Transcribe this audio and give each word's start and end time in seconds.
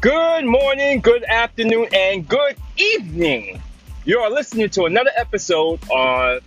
Good 0.00 0.44
morning, 0.44 1.00
good 1.00 1.24
afternoon, 1.24 1.88
and 1.92 2.28
good 2.28 2.54
evening. 2.76 3.60
You 4.04 4.20
are 4.20 4.30
listening 4.30 4.70
to 4.70 4.84
another 4.84 5.10
episode 5.16 5.80
on 5.90 6.38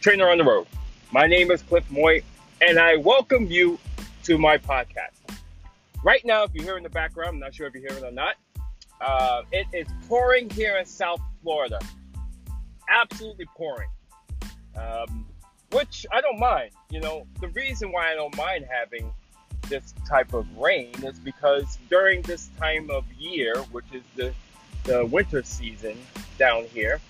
Trainer 0.00 0.28
on 0.28 0.36
the 0.36 0.44
Road. 0.44 0.66
My 1.10 1.26
name 1.26 1.50
is 1.50 1.62
Cliff 1.62 1.90
Moy, 1.90 2.20
and 2.60 2.78
I 2.78 2.96
welcome 2.96 3.46
you 3.46 3.78
to 4.24 4.36
my 4.36 4.58
podcast. 4.58 5.38
Right 6.04 6.22
now, 6.26 6.42
if 6.42 6.54
you 6.54 6.60
hear 6.64 6.76
in 6.76 6.82
the 6.82 6.90
background, 6.90 7.30
I'm 7.30 7.38
not 7.38 7.54
sure 7.54 7.66
if 7.66 7.74
you 7.74 7.80
hear 7.80 7.96
it 7.96 8.04
or 8.04 8.12
not, 8.12 8.34
uh, 9.00 9.40
it 9.52 9.66
is 9.72 9.86
pouring 10.06 10.50
here 10.50 10.76
in 10.76 10.84
South 10.84 11.22
Florida. 11.42 11.78
Absolutely 12.90 13.46
pouring. 13.56 13.88
Um, 14.76 15.24
which 15.70 16.04
I 16.12 16.20
don't 16.20 16.38
mind. 16.38 16.72
You 16.90 17.00
know, 17.00 17.26
the 17.40 17.48
reason 17.48 17.90
why 17.90 18.12
I 18.12 18.14
don't 18.14 18.36
mind 18.36 18.66
having 18.70 19.14
this 19.72 19.94
type 20.06 20.34
of 20.34 20.46
rain 20.58 20.92
is 21.02 21.18
because 21.18 21.78
during 21.88 22.20
this 22.22 22.50
time 22.58 22.90
of 22.90 23.10
year, 23.18 23.56
which 23.70 23.86
is 23.94 24.02
the, 24.16 24.30
the 24.84 25.06
winter 25.06 25.42
season 25.42 25.96
down 26.38 26.64
here, 26.64 27.00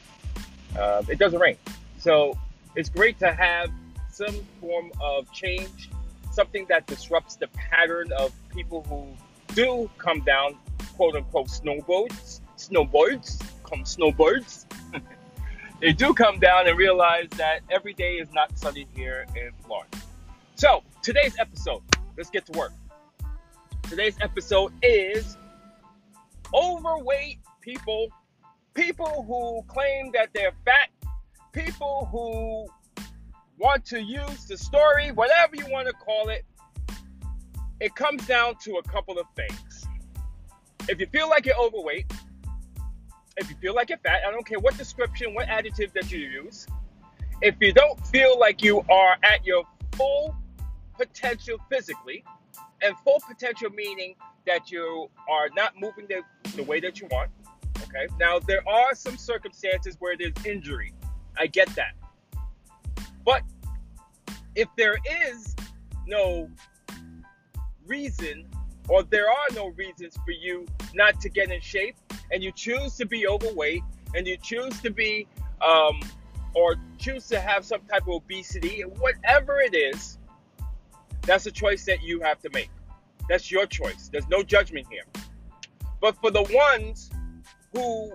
uh, 0.78 1.02
it 1.08 1.18
doesn't 1.18 1.40
rain. 1.40 1.56
So 1.98 2.38
it's 2.76 2.88
great 2.88 3.18
to 3.18 3.32
have 3.32 3.68
some 4.12 4.36
form 4.60 4.92
of 5.00 5.30
change, 5.32 5.90
something 6.30 6.66
that 6.68 6.86
disrupts 6.86 7.34
the 7.34 7.48
pattern 7.48 8.12
of 8.12 8.32
people 8.54 8.84
who 8.88 9.08
do 9.56 9.90
come 9.98 10.20
down, 10.20 10.56
quote 10.94 11.16
unquote, 11.16 11.48
snowboards, 11.48 12.42
snowboards, 12.56 13.42
come 13.68 13.82
snowboards. 13.82 14.66
they 15.80 15.92
do 15.92 16.14
come 16.14 16.38
down 16.38 16.68
and 16.68 16.78
realize 16.78 17.28
that 17.30 17.62
every 17.72 17.92
day 17.92 18.18
is 18.18 18.32
not 18.32 18.56
sunny 18.56 18.86
here 18.94 19.26
in 19.34 19.50
Florida. 19.64 19.98
So 20.54 20.84
today's 21.02 21.36
episode 21.40 21.82
let's 22.16 22.30
get 22.30 22.46
to 22.46 22.58
work. 22.58 22.72
Today's 23.84 24.16
episode 24.20 24.72
is 24.82 25.36
overweight 26.54 27.38
people, 27.60 28.08
people 28.74 29.24
who 29.26 29.62
claim 29.72 30.12
that 30.12 30.30
they're 30.34 30.52
fat, 30.64 30.88
people 31.52 32.08
who 32.10 32.66
want 33.58 33.84
to 33.86 34.02
use 34.02 34.46
the 34.46 34.56
story, 34.56 35.12
whatever 35.12 35.56
you 35.56 35.66
want 35.70 35.86
to 35.86 35.92
call 35.94 36.28
it. 36.28 36.44
It 37.80 37.94
comes 37.94 38.26
down 38.26 38.56
to 38.62 38.76
a 38.76 38.82
couple 38.82 39.18
of 39.18 39.26
things. 39.34 39.86
If 40.88 41.00
you 41.00 41.06
feel 41.06 41.28
like 41.28 41.46
you're 41.46 41.58
overweight, 41.60 42.12
if 43.36 43.48
you 43.48 43.56
feel 43.56 43.74
like 43.74 43.88
you're 43.88 43.98
fat, 43.98 44.22
I 44.26 44.30
don't 44.30 44.46
care 44.46 44.58
what 44.58 44.76
description, 44.76 45.34
what 45.34 45.48
adjective 45.48 45.92
that 45.94 46.10
you 46.10 46.18
use. 46.18 46.66
If 47.40 47.56
you 47.60 47.72
don't 47.72 48.04
feel 48.06 48.38
like 48.38 48.62
you 48.62 48.82
are 48.88 49.16
at 49.22 49.44
your 49.44 49.64
full 49.92 50.36
potential 51.02 51.58
physically, 51.70 52.24
and 52.82 52.94
full 53.04 53.20
potential 53.26 53.70
meaning 53.70 54.14
that 54.46 54.70
you 54.70 55.08
are 55.28 55.48
not 55.56 55.72
moving 55.78 56.06
the, 56.08 56.22
the 56.56 56.62
way 56.62 56.80
that 56.80 57.00
you 57.00 57.08
want. 57.10 57.30
Okay. 57.82 58.06
Now, 58.18 58.38
there 58.38 58.66
are 58.68 58.94
some 58.94 59.16
circumstances 59.16 59.96
where 59.98 60.16
there's 60.16 60.32
injury. 60.44 60.94
I 61.36 61.46
get 61.46 61.68
that. 61.74 61.94
But 63.24 63.42
if 64.54 64.68
there 64.76 64.98
is 65.28 65.54
no 66.06 66.48
reason, 67.86 68.46
or 68.88 69.02
there 69.02 69.28
are 69.28 69.48
no 69.54 69.68
reasons 69.68 70.16
for 70.24 70.32
you 70.32 70.66
not 70.94 71.20
to 71.20 71.28
get 71.28 71.50
in 71.50 71.60
shape, 71.60 71.96
and 72.30 72.42
you 72.42 72.52
choose 72.52 72.96
to 72.96 73.06
be 73.06 73.26
overweight, 73.26 73.82
and 74.14 74.26
you 74.26 74.36
choose 74.36 74.80
to 74.82 74.90
be, 74.90 75.26
um, 75.60 76.00
or 76.54 76.76
choose 76.98 77.26
to 77.28 77.40
have 77.40 77.64
some 77.64 77.80
type 77.82 78.02
of 78.02 78.14
obesity, 78.14 78.82
whatever 78.82 79.60
it 79.60 79.74
is, 79.74 80.18
that's 81.22 81.46
a 81.46 81.50
choice 81.50 81.84
that 81.86 82.02
you 82.02 82.20
have 82.20 82.40
to 82.40 82.50
make. 82.50 82.70
That's 83.28 83.50
your 83.50 83.66
choice. 83.66 84.08
There's 84.10 84.28
no 84.28 84.42
judgment 84.42 84.86
here. 84.90 85.04
But 86.00 86.16
for 86.16 86.30
the 86.30 86.42
ones 86.42 87.10
who 87.72 88.12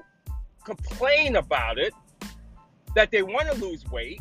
complain 0.64 1.38
about 1.38 1.78
it, 1.78 1.94
that 2.96 3.12
they 3.12 3.24
want 3.24 3.50
to 3.50 3.56
lose 3.56 3.86
weight, 3.90 4.20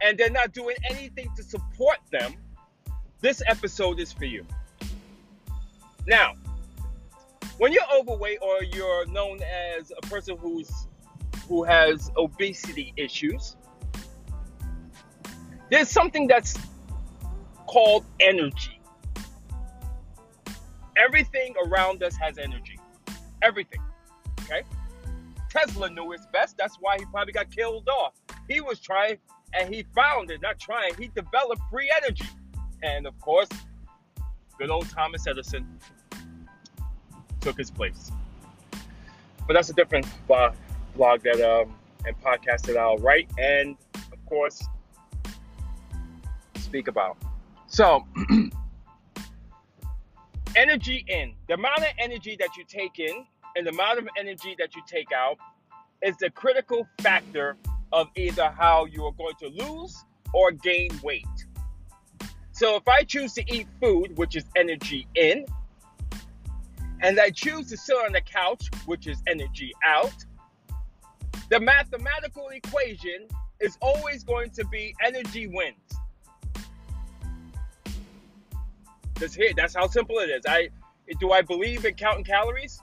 and 0.00 0.16
they're 0.18 0.30
not 0.30 0.52
doing 0.52 0.76
anything 0.88 1.30
to 1.36 1.42
support 1.42 1.98
them, 2.10 2.34
this 3.20 3.42
episode 3.46 4.00
is 4.00 4.12
for 4.12 4.24
you. 4.24 4.46
Now, 6.06 6.34
when 7.58 7.72
you're 7.72 7.90
overweight 7.94 8.38
or 8.42 8.62
you're 8.62 9.06
known 9.06 9.40
as 9.42 9.92
a 9.96 10.06
person 10.06 10.36
who's 10.36 10.70
who 11.48 11.62
has 11.64 12.10
obesity 12.16 12.92
issues, 12.96 13.56
there's 15.70 15.88
something 15.88 16.26
that's 16.26 16.54
called 17.74 18.04
energy. 18.20 18.80
Everything 20.96 21.56
around 21.66 22.04
us 22.04 22.16
has 22.16 22.38
energy. 22.38 22.78
Everything. 23.42 23.80
Okay? 24.42 24.62
Tesla 25.50 25.90
knew 25.90 26.12
his 26.12 26.24
best. 26.32 26.56
That's 26.56 26.76
why 26.76 26.98
he 27.00 27.04
probably 27.06 27.32
got 27.32 27.50
killed 27.50 27.88
off. 27.88 28.12
He 28.48 28.60
was 28.60 28.78
trying 28.78 29.16
and 29.54 29.74
he 29.74 29.84
found 29.92 30.30
it, 30.30 30.40
not 30.40 30.60
trying. 30.60 30.94
He 30.96 31.08
developed 31.08 31.62
free 31.68 31.92
energy. 31.96 32.28
And 32.84 33.08
of 33.08 33.20
course, 33.20 33.48
good 34.56 34.70
old 34.70 34.88
Thomas 34.90 35.26
Edison 35.26 35.66
took 37.40 37.58
his 37.58 37.72
place. 37.72 38.12
But 39.48 39.54
that's 39.54 39.70
a 39.70 39.74
different 39.74 40.06
blog, 40.28 40.54
blog 40.94 41.22
that 41.22 41.40
um, 41.40 41.74
and 42.06 42.14
podcast 42.22 42.66
that 42.66 42.76
I'll 42.76 42.98
write 42.98 43.28
and 43.36 43.76
of 44.12 44.26
course 44.26 44.62
speak 46.60 46.86
about. 46.86 47.16
So, 47.74 48.06
energy 50.56 51.04
in 51.08 51.34
the 51.48 51.54
amount 51.54 51.78
of 51.78 51.88
energy 51.98 52.36
that 52.38 52.56
you 52.56 52.62
take 52.68 53.00
in 53.00 53.26
and 53.56 53.66
the 53.66 53.72
amount 53.72 53.98
of 53.98 54.06
energy 54.16 54.54
that 54.60 54.76
you 54.76 54.82
take 54.86 55.10
out 55.10 55.38
is 56.00 56.16
the 56.18 56.30
critical 56.30 56.86
factor 57.00 57.56
of 57.92 58.06
either 58.14 58.48
how 58.48 58.84
you 58.84 59.04
are 59.06 59.12
going 59.14 59.34
to 59.40 59.48
lose 59.48 60.04
or 60.32 60.52
gain 60.52 60.88
weight. 61.02 61.26
So, 62.52 62.76
if 62.76 62.86
I 62.86 63.02
choose 63.02 63.32
to 63.32 63.52
eat 63.52 63.66
food, 63.80 64.16
which 64.16 64.36
is 64.36 64.44
energy 64.54 65.08
in, 65.16 65.44
and 67.00 67.18
I 67.18 67.30
choose 67.30 67.66
to 67.70 67.76
sit 67.76 67.96
on 67.96 68.12
the 68.12 68.20
couch, 68.20 68.68
which 68.86 69.08
is 69.08 69.20
energy 69.26 69.72
out, 69.84 70.14
the 71.50 71.58
mathematical 71.58 72.50
equation 72.50 73.26
is 73.58 73.76
always 73.82 74.22
going 74.22 74.50
to 74.50 74.64
be 74.68 74.94
energy 75.04 75.48
wins. 75.48 75.74
That's. 79.14 79.38
That's 79.56 79.74
how 79.74 79.86
simple 79.86 80.18
it 80.18 80.30
is. 80.30 80.42
I 80.46 80.68
do 81.20 81.32
I 81.32 81.42
believe 81.42 81.84
in 81.84 81.94
counting 81.94 82.24
calories? 82.24 82.80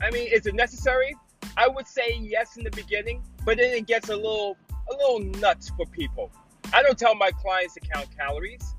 I 0.00 0.10
mean, 0.10 0.28
is 0.32 0.46
it 0.46 0.54
necessary? 0.54 1.14
I 1.56 1.66
would 1.66 1.86
say 1.86 2.18
yes 2.20 2.56
in 2.56 2.64
the 2.64 2.70
beginning, 2.70 3.22
but 3.44 3.56
then 3.58 3.74
it 3.74 3.86
gets 3.86 4.08
a 4.08 4.16
little 4.16 4.56
a 4.90 4.94
little 4.94 5.20
nuts 5.40 5.70
for 5.70 5.86
people. 5.86 6.30
I 6.72 6.82
don't 6.82 6.98
tell 6.98 7.14
my 7.14 7.30
clients 7.30 7.74
to 7.74 7.80
count 7.80 8.06
calories 8.16 8.74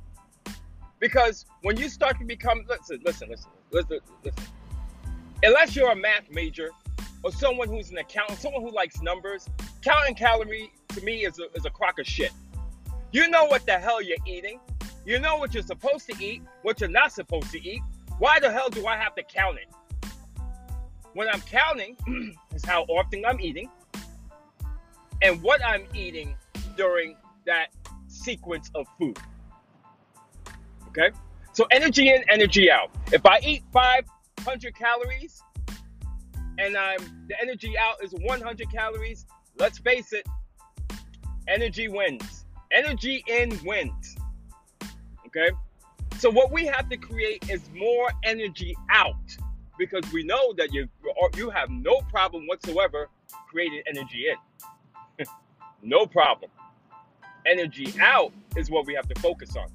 because 0.99 1.45
when 1.61 1.77
you 1.77 1.89
start 1.89 2.19
to 2.19 2.25
become 2.25 2.65
listen, 2.69 2.99
listen, 3.05 3.29
listen, 3.29 3.51
listen, 3.71 3.99
listen. 4.23 4.43
Unless 5.43 5.75
you're 5.75 5.91
a 5.91 5.95
math 5.95 6.29
major 6.31 6.69
or 7.23 7.31
someone 7.31 7.67
who's 7.67 7.89
an 7.91 7.97
accountant, 7.97 8.39
someone 8.39 8.61
who 8.61 8.71
likes 8.71 9.01
numbers, 9.01 9.47
counting 9.81 10.15
calorie 10.15 10.71
to 10.89 11.01
me 11.01 11.25
is 11.25 11.39
a, 11.39 11.51
is 11.55 11.65
a 11.65 11.69
crock 11.69 11.99
of 11.99 12.05
shit. 12.05 12.31
You 13.11 13.29
know 13.29 13.45
what 13.45 13.65
the 13.65 13.77
hell 13.77 14.01
you're 14.01 14.17
eating. 14.25 14.59
You 15.09 15.17
know 15.17 15.37
what 15.37 15.55
you're 15.55 15.63
supposed 15.63 16.07
to 16.11 16.23
eat, 16.23 16.43
what 16.61 16.79
you're 16.79 16.87
not 16.87 17.11
supposed 17.11 17.49
to 17.53 17.67
eat. 17.67 17.81
Why 18.19 18.39
the 18.39 18.51
hell 18.51 18.69
do 18.69 18.85
I 18.85 18.95
have 18.95 19.15
to 19.15 19.23
count 19.23 19.57
it? 19.57 20.07
When 21.13 21.27
I'm 21.27 21.41
counting 21.41 21.97
is 22.53 22.63
how 22.63 22.83
often 22.83 23.25
I'm 23.25 23.41
eating 23.41 23.71
and 25.23 25.41
what 25.41 25.65
I'm 25.65 25.85
eating 25.95 26.35
during 26.77 27.15
that 27.47 27.69
sequence 28.07 28.69
of 28.75 28.85
food. 28.99 29.17
Okay? 30.89 31.09
So 31.53 31.65
energy 31.71 32.09
in, 32.13 32.23
energy 32.29 32.69
out. 32.69 32.91
If 33.11 33.25
I 33.25 33.39
eat 33.39 33.63
500 33.73 34.75
calories 34.75 35.41
and 36.59 36.77
I'm 36.77 37.25
the 37.27 37.33
energy 37.41 37.73
out 37.79 37.95
is 38.03 38.11
100 38.11 38.71
calories, 38.71 39.25
let's 39.57 39.79
face 39.79 40.13
it, 40.13 40.27
energy 41.47 41.87
wins. 41.87 42.45
Energy 42.71 43.23
in 43.27 43.59
wins. 43.65 44.18
Okay? 45.29 45.51
So 46.17 46.29
what 46.29 46.51
we 46.51 46.65
have 46.65 46.89
to 46.89 46.97
create 46.97 47.49
is 47.49 47.61
more 47.73 48.09
energy 48.23 48.75
out 48.89 49.15
because 49.77 50.03
we 50.11 50.23
know 50.23 50.53
that 50.57 50.73
you 50.73 50.89
you 51.37 51.49
have 51.49 51.69
no 51.69 52.01
problem 52.09 52.47
whatsoever 52.47 53.09
creating 53.49 53.83
energy 53.87 54.25
in. 54.29 55.25
no 55.83 56.05
problem. 56.05 56.51
Energy 57.45 57.93
out 58.01 58.33
is 58.57 58.69
what 58.69 58.85
we 58.85 58.93
have 58.95 59.07
to 59.07 59.19
focus 59.21 59.55
on. 59.55 59.67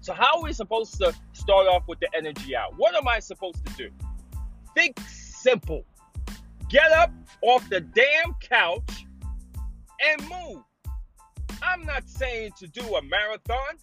So 0.00 0.12
how 0.12 0.38
are 0.38 0.42
we 0.42 0.52
supposed 0.52 0.98
to 0.98 1.14
start 1.32 1.66
off 1.66 1.86
with 1.86 2.00
the 2.00 2.08
energy 2.16 2.56
out? 2.56 2.74
What 2.76 2.94
am 2.94 3.06
I 3.08 3.20
supposed 3.20 3.64
to 3.64 3.72
do? 3.74 3.90
Think 4.74 4.98
simple. 5.08 5.84
Get 6.68 6.90
up 6.92 7.12
off 7.42 7.68
the 7.70 7.80
damn 7.80 8.34
couch 8.40 9.06
and 10.06 10.20
move. 10.28 10.62
I'm 11.62 11.84
not 11.84 12.08
saying 12.08 12.52
to 12.58 12.66
do 12.66 12.96
a 12.96 13.02
marathon. 13.02 13.76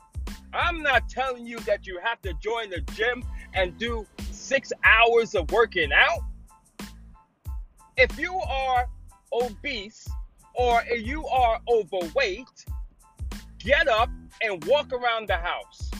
I'm 0.55 0.81
not 0.81 1.09
telling 1.09 1.45
you 1.45 1.59
that 1.61 1.85
you 1.85 1.99
have 2.03 2.21
to 2.21 2.33
join 2.35 2.69
the 2.69 2.81
gym 2.93 3.23
and 3.53 3.77
do 3.77 4.05
six 4.31 4.71
hours 4.83 5.35
of 5.35 5.51
working 5.51 5.91
out. 5.93 6.21
If 7.97 8.17
you 8.19 8.35
are 8.35 8.87
obese 9.31 10.07
or 10.53 10.81
if 10.87 11.05
you 11.05 11.25
are 11.27 11.59
overweight, 11.69 12.65
get 13.59 13.87
up 13.87 14.09
and 14.41 14.63
walk 14.65 14.93
around 14.93 15.27
the 15.27 15.37
house. 15.37 15.91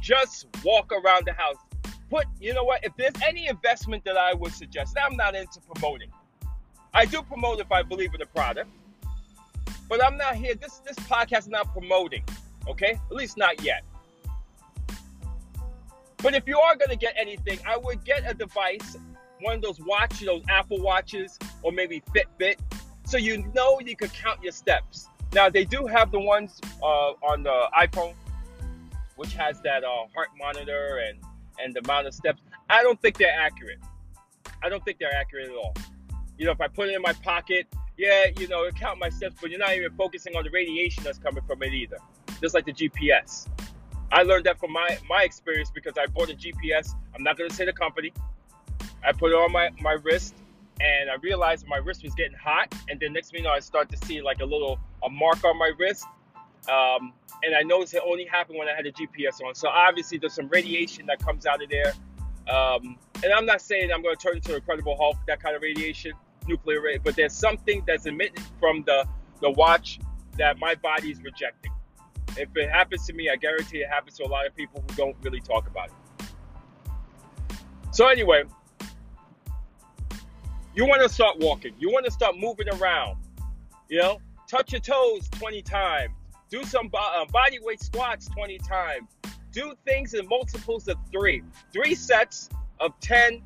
Just 0.00 0.46
walk 0.64 0.92
around 0.92 1.26
the 1.26 1.32
house. 1.32 1.56
Put, 2.10 2.26
you 2.40 2.54
know 2.54 2.64
what? 2.64 2.84
If 2.84 2.94
there's 2.96 3.14
any 3.26 3.48
investment 3.48 4.04
that 4.04 4.16
I 4.16 4.34
would 4.34 4.52
suggest, 4.52 4.96
I'm 5.02 5.16
not 5.16 5.34
into 5.34 5.60
promoting. 5.60 6.10
I 6.94 7.04
do 7.04 7.22
promote 7.22 7.60
if 7.60 7.70
I 7.70 7.82
believe 7.82 8.14
in 8.14 8.20
the 8.20 8.26
product, 8.26 8.70
but 9.88 10.02
I'm 10.04 10.16
not 10.16 10.36
here. 10.36 10.54
This 10.54 10.78
this 10.78 10.96
podcast 10.96 11.40
is 11.40 11.48
not 11.48 11.72
promoting, 11.72 12.22
okay? 12.68 12.98
At 13.10 13.16
least 13.16 13.36
not 13.36 13.62
yet. 13.62 13.82
But 16.18 16.34
if 16.34 16.46
you 16.46 16.58
are 16.58 16.76
going 16.76 16.90
to 16.90 16.96
get 16.96 17.14
anything, 17.18 17.58
I 17.66 17.76
would 17.76 18.04
get 18.04 18.28
a 18.28 18.34
device, 18.34 18.96
one 19.40 19.56
of 19.56 19.62
those 19.62 19.78
watch, 19.80 20.20
those 20.20 20.42
Apple 20.48 20.80
watches, 20.80 21.38
or 21.62 21.72
maybe 21.72 22.02
Fitbit, 22.14 22.56
so 23.04 23.16
you 23.16 23.44
know 23.54 23.78
you 23.80 23.94
can 23.94 24.08
count 24.08 24.42
your 24.42 24.52
steps. 24.52 25.08
Now 25.32 25.48
they 25.48 25.64
do 25.64 25.86
have 25.86 26.10
the 26.10 26.18
ones 26.18 26.60
uh, 26.82 27.12
on 27.22 27.42
the 27.42 27.68
iPhone, 27.78 28.14
which 29.16 29.34
has 29.34 29.60
that 29.62 29.84
uh, 29.84 30.06
heart 30.14 30.28
monitor 30.38 31.00
and 31.06 31.18
and 31.58 31.74
the 31.74 31.80
amount 31.80 32.06
of 32.06 32.14
steps. 32.14 32.40
I 32.68 32.82
don't 32.82 33.00
think 33.00 33.16
they're 33.18 33.38
accurate. 33.38 33.78
I 34.62 34.68
don't 34.68 34.84
think 34.84 34.98
they're 34.98 35.14
accurate 35.14 35.48
at 35.48 35.54
all. 35.54 35.74
You 36.38 36.46
know, 36.46 36.52
if 36.52 36.60
I 36.60 36.68
put 36.68 36.88
it 36.88 36.94
in 36.94 37.02
my 37.02 37.12
pocket, 37.12 37.66
yeah, 37.96 38.26
you 38.38 38.48
know, 38.48 38.64
it 38.64 38.74
count 38.74 38.98
my 38.98 39.08
steps, 39.08 39.36
but 39.40 39.50
you're 39.50 39.58
not 39.58 39.74
even 39.74 39.92
focusing 39.92 40.36
on 40.36 40.44
the 40.44 40.50
radiation 40.50 41.02
that's 41.02 41.18
coming 41.18 41.42
from 41.46 41.62
it 41.62 41.72
either. 41.72 41.98
Just 42.40 42.54
like 42.54 42.66
the 42.66 42.72
GPS. 42.72 43.46
I 44.12 44.22
learned 44.22 44.44
that 44.44 44.58
from 44.58 44.72
my, 44.72 44.98
my 45.08 45.22
experience 45.22 45.70
because 45.74 45.94
I 45.98 46.06
bought 46.06 46.30
a 46.30 46.34
GPS. 46.34 46.94
I'm 47.14 47.22
not 47.22 47.36
going 47.36 47.50
to 47.50 47.56
say 47.56 47.64
the 47.64 47.72
company. 47.72 48.12
I 49.04 49.12
put 49.12 49.32
it 49.32 49.34
on 49.34 49.52
my, 49.52 49.70
my 49.80 49.92
wrist 49.92 50.34
and 50.80 51.10
I 51.10 51.14
realized 51.22 51.66
my 51.66 51.78
wrist 51.78 52.02
was 52.02 52.14
getting 52.14 52.36
hot. 52.36 52.74
And 52.88 53.00
then 53.00 53.12
next 53.12 53.30
thing 53.30 53.40
you 53.40 53.44
know, 53.44 53.52
I 53.52 53.60
start 53.60 53.88
to 53.90 53.96
see 54.06 54.20
like 54.20 54.40
a 54.40 54.44
little 54.44 54.78
a 55.04 55.10
mark 55.10 55.44
on 55.44 55.58
my 55.58 55.72
wrist. 55.78 56.04
Um, 56.68 57.12
and 57.42 57.54
I 57.54 57.62
noticed 57.62 57.94
it 57.94 58.02
only 58.04 58.24
happened 58.24 58.58
when 58.58 58.68
I 58.68 58.74
had 58.74 58.86
a 58.86 58.92
GPS 58.92 59.40
on. 59.46 59.54
So 59.54 59.68
obviously 59.68 60.18
there's 60.18 60.34
some 60.34 60.48
radiation 60.48 61.06
that 61.06 61.24
comes 61.24 61.46
out 61.46 61.62
of 61.62 61.70
there. 61.70 61.92
Um, 62.48 62.96
and 63.24 63.32
I'm 63.32 63.46
not 63.46 63.60
saying 63.60 63.90
I'm 63.92 64.02
going 64.02 64.16
to 64.16 64.22
turn 64.22 64.36
into 64.36 64.52
a 64.52 64.56
Incredible 64.56 64.96
Hulk, 64.96 65.16
that 65.26 65.40
kind 65.40 65.56
of 65.56 65.62
radiation, 65.62 66.12
nuclear 66.46 66.80
rate, 66.80 67.00
but 67.02 67.16
there's 67.16 67.32
something 67.32 67.82
that's 67.86 68.06
emitted 68.06 68.40
from 68.60 68.82
the, 68.86 69.06
the 69.40 69.50
watch 69.50 69.98
that 70.38 70.58
my 70.58 70.74
body 70.76 71.10
is 71.10 71.22
rejecting. 71.22 71.72
If 72.38 72.48
it 72.56 72.70
happens 72.70 73.06
to 73.06 73.12
me, 73.12 73.30
I 73.30 73.36
guarantee 73.36 73.78
it 73.78 73.88
happens 73.88 74.16
to 74.18 74.24
a 74.24 74.28
lot 74.28 74.46
of 74.46 74.54
people 74.54 74.82
who 74.88 74.94
don't 74.96 75.16
really 75.22 75.40
talk 75.40 75.66
about 75.66 75.88
it. 75.88 76.26
So 77.92 78.08
anyway, 78.08 78.44
you 80.74 80.84
want 80.84 81.02
to 81.02 81.08
start 81.08 81.38
walking. 81.38 81.72
You 81.78 81.90
want 81.90 82.04
to 82.04 82.10
start 82.10 82.36
moving 82.38 82.68
around. 82.68 83.16
You 83.88 84.00
know, 84.00 84.20
touch 84.46 84.72
your 84.72 84.80
toes 84.80 85.28
20 85.30 85.62
times. 85.62 86.12
Do 86.50 86.62
some 86.64 86.90
uh, 86.92 87.24
body 87.26 87.58
weight 87.60 87.80
squats 87.80 88.28
20 88.28 88.58
times. 88.58 89.08
Do 89.52 89.74
things 89.86 90.12
in 90.12 90.28
multiples 90.28 90.86
of 90.88 90.98
three. 91.10 91.42
Three 91.72 91.94
sets 91.94 92.50
of 92.78 92.92
10, 93.00 93.42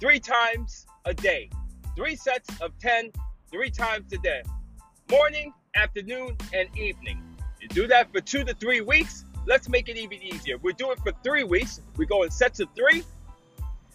three 0.00 0.18
times 0.18 0.86
a 1.04 1.14
day. 1.14 1.50
Three 1.94 2.16
sets 2.16 2.48
of 2.60 2.76
10, 2.80 3.12
three 3.52 3.70
times 3.70 4.12
a 4.12 4.18
day. 4.18 4.42
Morning, 5.10 5.52
afternoon, 5.76 6.36
and 6.52 6.68
evening. 6.76 7.22
You 7.68 7.82
do 7.82 7.86
that 7.88 8.12
for 8.12 8.20
two 8.20 8.44
to 8.44 8.54
three 8.54 8.80
weeks. 8.80 9.24
Let's 9.46 9.68
make 9.68 9.88
it 9.88 9.96
even 9.96 10.22
easier. 10.22 10.56
We 10.58 10.72
do 10.74 10.90
it 10.90 11.00
for 11.00 11.12
three 11.22 11.44
weeks. 11.44 11.80
We 11.96 12.06
go 12.06 12.22
in 12.22 12.30
sets 12.30 12.60
of 12.60 12.68
three 12.74 13.04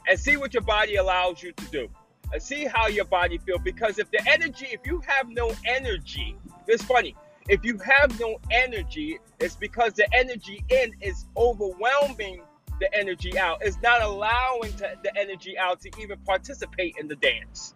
and 0.07 0.19
see 0.19 0.37
what 0.37 0.53
your 0.53 0.63
body 0.63 0.95
allows 0.95 1.41
you 1.41 1.51
to 1.53 1.65
do. 1.65 1.89
And 2.31 2.41
see 2.41 2.65
how 2.65 2.87
your 2.87 3.05
body 3.05 3.37
feels. 3.37 3.61
Because 3.63 3.99
if 3.99 4.09
the 4.11 4.19
energy, 4.27 4.67
if 4.71 4.81
you 4.85 5.01
have 5.07 5.29
no 5.29 5.53
energy, 5.65 6.35
it's 6.67 6.83
funny. 6.83 7.15
If 7.47 7.63
you 7.63 7.77
have 7.79 8.19
no 8.19 8.37
energy, 8.51 9.19
it's 9.39 9.55
because 9.55 9.93
the 9.93 10.07
energy 10.15 10.63
in 10.69 10.93
is 11.01 11.25
overwhelming 11.35 12.41
the 12.79 12.93
energy 12.97 13.37
out. 13.37 13.59
It's 13.61 13.77
not 13.83 14.01
allowing 14.01 14.73
to, 14.77 14.97
the 15.03 15.17
energy 15.17 15.57
out 15.57 15.81
to 15.81 15.91
even 16.01 16.17
participate 16.19 16.95
in 16.99 17.07
the 17.07 17.15
dance. 17.15 17.75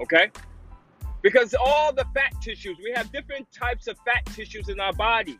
Okay? 0.00 0.30
Because 1.24 1.54
all 1.58 1.90
the 1.90 2.04
fat 2.12 2.34
tissues, 2.42 2.76
we 2.84 2.92
have 2.94 3.10
different 3.10 3.50
types 3.50 3.86
of 3.86 3.96
fat 4.04 4.26
tissues 4.26 4.68
in 4.68 4.78
our 4.78 4.92
body. 4.92 5.38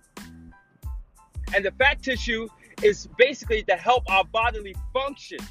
And 1.55 1.63
the 1.63 1.73
fat 1.73 2.03
tissue 2.03 2.49
is 2.83 3.07
basically 3.19 3.63
to 3.65 3.77
help 3.77 4.11
our 4.11 4.25
bodily 4.25 4.75
functions. 4.95 5.47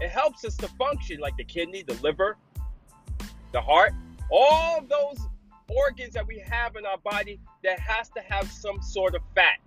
It 0.00 0.10
helps 0.10 0.44
us 0.44 0.56
to 0.58 0.68
function, 0.78 1.18
like 1.18 1.36
the 1.36 1.42
kidney, 1.42 1.82
the 1.82 1.94
liver, 1.94 2.36
the 3.50 3.60
heart, 3.60 3.92
all 4.30 4.80
those 4.80 5.18
organs 5.68 6.14
that 6.14 6.24
we 6.24 6.38
have 6.48 6.76
in 6.76 6.86
our 6.86 6.98
body 6.98 7.40
that 7.64 7.80
has 7.80 8.10
to 8.10 8.20
have 8.20 8.48
some 8.52 8.80
sort 8.80 9.16
of 9.16 9.22
fat. 9.34 9.58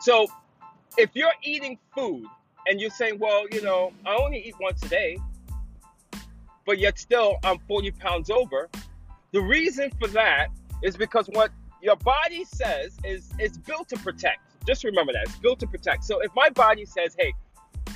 So 0.00 0.26
if 0.96 1.10
you're 1.12 1.34
eating 1.42 1.78
food 1.94 2.24
and 2.66 2.80
you're 2.80 2.88
saying, 2.88 3.18
well, 3.18 3.44
you 3.52 3.60
know, 3.60 3.92
I 4.06 4.16
only 4.16 4.38
eat 4.38 4.54
once 4.58 4.82
a 4.84 4.88
day, 4.88 5.18
but 6.66 6.78
yet 6.78 6.98
still 6.98 7.38
I'm 7.44 7.58
40 7.68 7.90
pounds 7.92 8.30
over. 8.30 8.68
The 9.32 9.40
reason 9.40 9.90
for 10.00 10.08
that 10.08 10.48
is 10.82 10.96
because 10.96 11.26
what 11.28 11.50
your 11.80 11.96
body 11.96 12.44
says 12.44 12.96
is 13.04 13.30
it's 13.38 13.58
built 13.58 13.88
to 13.88 13.96
protect. 13.98 14.40
Just 14.66 14.84
remember 14.84 15.12
that 15.12 15.24
it's 15.24 15.36
built 15.36 15.58
to 15.60 15.66
protect. 15.66 16.04
So 16.04 16.20
if 16.20 16.30
my 16.34 16.50
body 16.50 16.84
says, 16.84 17.16
hey, 17.18 17.32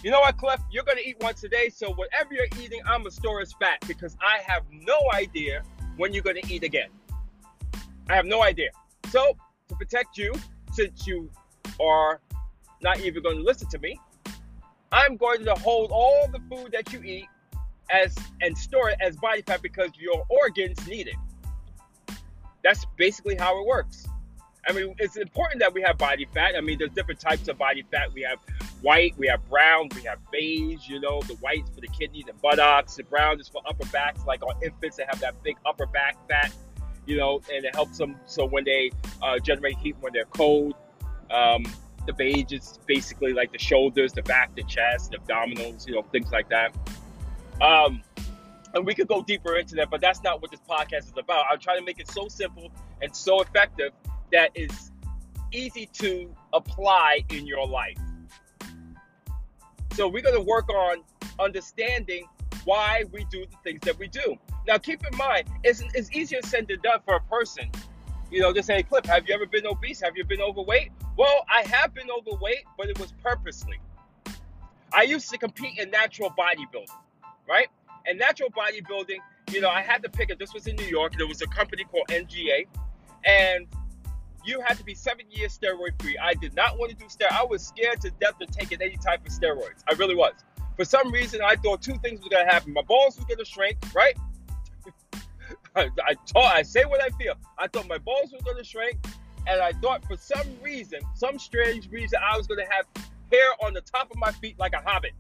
you 0.03 0.11
know 0.11 0.21
what, 0.21 0.37
Cliff, 0.37 0.61
you're 0.71 0.85
gonna 0.85 1.01
eat 1.05 1.17
once 1.21 1.43
a 1.45 1.49
day, 1.49 1.69
so 1.69 1.93
whatever 1.95 2.35
you're 2.35 2.47
eating, 2.61 2.81
I'm 2.87 3.01
gonna 3.01 3.11
store 3.11 3.41
as 3.41 3.53
fat 3.53 3.85
because 3.87 4.17
I 4.21 4.43
have 4.43 4.63
no 4.71 4.99
idea 5.15 5.63
when 5.97 6.13
you're 6.13 6.23
gonna 6.23 6.41
eat 6.49 6.65
again. 6.65 6.89
I 8.09 8.15
have 8.15 8.27
no 8.27 8.43
idea. 8.43 8.71
So 9.11 9.37
to 9.69 9.75
protect 9.75 10.17
you, 10.17 10.33
since 10.73 11.07
you 11.07 11.31
are 11.81 12.21
not 12.83 13.01
even 13.01 13.23
going 13.23 13.37
to 13.37 13.43
listen 13.43 13.69
to 13.71 13.79
me, 13.79 13.99
I'm 14.93 15.17
going 15.17 15.45
to 15.45 15.55
hold 15.55 15.91
all 15.91 16.29
the 16.29 16.41
food 16.51 16.73
that 16.73 16.93
you 16.93 17.03
eat 17.03 17.27
as 17.91 18.15
and 18.41 18.57
store 18.57 18.91
it 18.91 18.99
as 19.01 19.17
body 19.17 19.43
fat 19.43 19.63
because 19.63 19.91
your 19.99 20.25
organs 20.29 20.87
need 20.87 21.09
it. 21.09 22.17
That's 22.63 22.85
basically 22.97 23.37
how 23.37 23.61
it 23.61 23.67
works. 23.67 24.07
I 24.69 24.73
mean, 24.73 24.97
it's 24.99 25.17
important 25.17 25.61
that 25.61 25.73
we 25.73 25.81
have 25.83 25.97
body 25.97 26.27
fat. 26.35 26.55
I 26.57 26.61
mean, 26.61 26.79
there's 26.79 26.91
different 26.91 27.21
types 27.21 27.47
of 27.47 27.57
body 27.57 27.85
fat. 27.91 28.13
We 28.13 28.23
have 28.23 28.39
white, 28.83 29.17
we 29.17 29.29
have 29.29 29.49
brown, 29.49 29.89
we 29.95 30.03
have 30.03 30.19
beige. 30.33 30.89
You 30.89 30.99
know, 30.99 31.23
the 31.23 31.35
white's 31.35 31.71
for 31.71 31.81
the 31.81 31.89
kidneys 31.89 32.25
and 32.29 32.41
buttocks. 32.43 32.97
The 32.97 33.05
brown 33.05 33.41
is 33.41 33.49
for 33.49 33.63
upper 33.67 33.87
backs, 33.91 34.27
like 34.27 34.43
on 34.43 34.61
infants 34.63 34.97
that 34.97 35.07
have 35.09 35.21
that 35.21 35.41
big 35.45 35.57
upper 35.65 35.87
back 35.87 36.17
fat. 36.29 36.53
You 37.07 37.17
know, 37.17 37.41
and 37.53 37.65
it 37.65 37.75
helps 37.75 37.99
them 37.99 38.17
so 38.27 38.47
when 38.47 38.65
they 38.65 38.91
uh, 39.23 39.39
generate 39.39 39.79
heat 39.79 39.95
when 40.01 40.13
they're 40.13 40.25
cold. 40.25 40.75
Um, 41.31 41.65
the 42.07 42.13
beige 42.13 42.53
is 42.53 42.79
basically 42.87 43.33
like 43.33 43.53
the 43.53 43.59
shoulders, 43.59 44.13
the 44.13 44.23
back, 44.23 44.55
the 44.55 44.63
chest, 44.65 45.11
the 45.11 45.19
abdominals, 45.19 45.87
you 45.87 45.95
know, 45.95 46.03
things 46.03 46.31
like 46.33 46.49
that. 46.49 46.75
Um, 47.61 48.03
and 48.75 48.85
we 48.85 48.95
could 48.95 49.09
go 49.09 49.23
deeper 49.23 49.57
into 49.57 49.75
that, 49.77 49.91
but 49.91 50.01
that's 50.01 50.23
not 50.23 50.43
what 50.43 50.51
this 50.51 50.61
podcast 50.69 51.07
is 51.07 51.15
about. 51.17 51.47
I'm 51.51 51.59
trying 51.59 51.79
to 51.79 51.85
make 51.85 51.99
it 51.99 52.11
so 52.11 52.29
simple 52.29 52.71
and 53.01 53.15
so 53.15 53.41
effective 53.41 53.93
that 54.33 54.51
is 54.55 54.91
easy 55.53 55.87
to 55.95 56.31
apply 56.53 57.25
in 57.31 57.47
your 57.47 57.67
life. 57.67 57.97
So 59.95 60.09
we're 60.09 60.23
going 60.23 60.35
to 60.35 60.43
work 60.43 60.69
on 60.69 60.99
understanding 61.39 62.27
why 62.65 63.05
we 63.13 63.25
do 63.31 63.47
the 63.47 63.57
things 63.65 63.81
that 63.83 63.99
we 63.99 64.09
do. 64.09 64.37
Now, 64.67 64.77
keep 64.77 65.01
in 65.11 65.17
mind, 65.17 65.45
it's, 65.65 65.83
it's 65.95 66.13
easier 66.13 66.41
said 66.43 66.69
than 66.69 66.81
done 66.83 67.01
for 67.05 67.17
a 67.17 67.21
person. 67.23 67.71
You 68.31 68.41
know, 68.41 68.53
just 68.53 68.67
say, 68.67 68.83
Cliff, 68.83 69.07
have 69.07 69.27
you 69.29 69.35
ever 69.35 69.47
been 69.47 69.67
obese? 69.67 70.01
Have 70.01 70.17
you 70.17 70.25
been 70.25 70.43
overweight? 70.43 70.91
Well, 71.17 71.47
I 71.49 71.63
have 71.69 71.95
been 71.95 72.09
overweight, 72.11 72.65
but 72.77 72.91
it 72.91 72.99
was 72.99 73.15
purposely. 73.23 73.79
I 74.93 75.03
used 75.03 75.31
to 75.31 75.39
compete 75.39 75.79
in 75.79 75.91
natural 75.91 76.31
bodybuilding 76.31 76.91
right? 77.49 77.69
And 78.07 78.19
natural 78.19 78.51
bodybuilding, 78.51 79.19
you 79.51 79.61
know, 79.61 79.69
I 79.69 79.83
had 79.83 80.03
to 80.03 80.09
pick 80.09 80.31
it. 80.31 80.39
This 80.39 80.53
was 80.55 80.67
in 80.67 80.77
New 80.77 80.87
York. 80.87 81.15
There 81.17 81.27
was 81.27 81.43
a 81.43 81.47
company 81.47 81.85
called 81.85 82.09
NGA, 82.09 82.67
and 83.25 83.67
you 84.45 84.61
had 84.61 84.79
to 84.79 84.85
be 84.85 84.95
seven 84.95 85.27
years 85.31 85.59
steroid 85.59 86.01
free. 86.01 86.17
I 86.19 86.35
did 86.35 86.55
not 86.55 86.79
want 86.79 86.91
to 86.91 86.97
do 86.97 87.07
steroids. 87.07 87.33
I 87.33 87.45
was 87.45 87.67
scared 87.67 88.01
to 88.03 88.11
death 88.11 88.41
of 88.41 88.51
taking 88.51 88.81
any 88.81 88.97
type 88.97 89.27
of 89.27 89.33
steroids. 89.33 89.83
I 89.89 89.95
really 89.95 90.15
was. 90.15 90.35
For 90.77 90.85
some 90.85 91.11
reason, 91.11 91.41
I 91.43 91.57
thought 91.57 91.83
two 91.83 91.97
things 91.99 92.23
were 92.23 92.29
gonna 92.29 92.51
happen. 92.51 92.73
My 92.73 92.83
balls 92.83 93.19
were 93.19 93.25
gonna 93.25 93.45
shrink, 93.45 93.79
right? 93.95 94.17
I, 95.77 95.91
I, 96.07 96.15
thought, 96.33 96.55
I 96.55 96.63
say 96.63 96.85
what 96.85 97.03
I 97.03 97.09
feel. 97.11 97.35
I 97.59 97.67
thought 97.67 97.89
my 97.89 97.99
balls 97.99 98.33
were 98.33 98.45
gonna 98.45 98.65
shrink, 98.65 98.99
and 99.47 99.61
I 99.61 99.73
thought 99.73 100.05
for 100.07 100.17
some 100.17 100.47
reason, 100.63 101.01
some 101.15 101.39
strange 101.39 101.91
reason, 101.91 102.19
I 102.23 102.37
was 102.37 102.47
gonna 102.47 102.67
have 102.71 102.87
hair 103.33 103.49
on 103.65 103.73
the 103.73 103.81
top 103.81 104.11
of 104.11 104.17
my 104.19 104.33
feet 104.33 104.59
like 104.59 104.75
a 104.75 104.83
hobbit. 104.85 105.13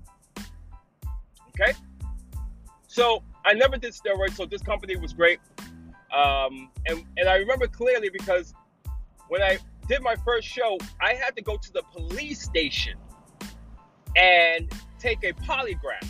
Okay? 1.48 1.72
So 2.96 3.22
I 3.44 3.52
never 3.52 3.76
did 3.76 3.92
steroids, 3.92 4.36
so 4.36 4.46
this 4.46 4.62
company 4.62 4.96
was 4.96 5.12
great. 5.12 5.38
Um, 6.16 6.70
and, 6.86 7.04
and 7.18 7.28
I 7.28 7.34
remember 7.36 7.66
clearly 7.66 8.08
because 8.08 8.54
when 9.28 9.42
I 9.42 9.58
did 9.86 10.00
my 10.00 10.16
first 10.24 10.48
show, 10.48 10.78
I 10.98 11.12
had 11.12 11.36
to 11.36 11.42
go 11.42 11.58
to 11.58 11.72
the 11.74 11.82
police 11.92 12.40
station 12.40 12.94
and 14.16 14.72
take 14.98 15.24
a 15.24 15.34
polygraph. 15.34 16.08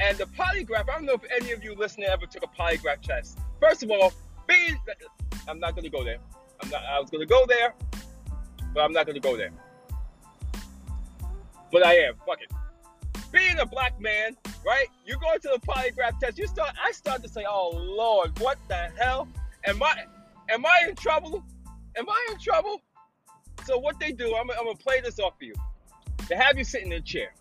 And 0.00 0.16
the 0.16 0.26
polygraph, 0.26 0.88
I 0.88 0.94
don't 0.94 1.06
know 1.06 1.14
if 1.14 1.24
any 1.34 1.50
of 1.50 1.64
you 1.64 1.74
listening 1.74 2.06
ever 2.06 2.26
took 2.26 2.44
a 2.44 2.62
polygraph 2.62 3.00
test. 3.02 3.40
First 3.60 3.82
of 3.82 3.90
all, 3.90 4.12
being, 4.46 4.78
I'm 5.48 5.58
not 5.58 5.74
going 5.74 5.82
to 5.82 5.90
go 5.90 6.04
there. 6.04 6.18
I'm 6.62 6.70
not, 6.70 6.84
I 6.84 7.00
was 7.00 7.10
going 7.10 7.22
to 7.22 7.26
go 7.26 7.46
there, 7.48 7.74
but 8.72 8.84
I'm 8.84 8.92
not 8.92 9.06
going 9.06 9.20
to 9.20 9.28
go 9.28 9.36
there. 9.36 9.50
But 11.72 11.84
I 11.84 11.94
am. 11.96 12.14
Fuck 12.24 12.42
it. 12.42 12.53
Being 13.34 13.58
a 13.58 13.66
black 13.66 14.00
man, 14.00 14.36
right? 14.64 14.86
You 15.04 15.16
go 15.18 15.34
to 15.34 15.58
the 15.58 15.66
polygraph 15.66 16.20
test. 16.20 16.38
You 16.38 16.46
start. 16.46 16.70
I 16.82 16.92
start 16.92 17.20
to 17.24 17.28
say, 17.28 17.44
"Oh 17.46 17.70
Lord, 17.74 18.38
what 18.38 18.58
the 18.68 18.90
hell? 18.96 19.26
Am 19.66 19.82
I? 19.82 20.04
Am 20.50 20.64
I 20.64 20.86
in 20.88 20.94
trouble? 20.94 21.44
Am 21.96 22.08
I 22.08 22.28
in 22.30 22.38
trouble?" 22.38 22.80
So 23.64 23.76
what 23.76 23.98
they 23.98 24.12
do, 24.12 24.36
I'm, 24.36 24.48
I'm 24.52 24.64
gonna 24.64 24.76
play 24.76 25.00
this 25.00 25.18
off 25.18 25.34
for 25.36 25.44
you. 25.46 25.54
They 26.28 26.36
have 26.36 26.56
you 26.56 26.62
sit 26.62 26.84
in 26.84 26.92
a 26.92 27.00
chair, 27.00 27.34